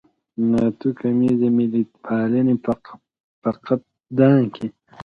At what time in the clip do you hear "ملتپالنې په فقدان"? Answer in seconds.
1.57-4.41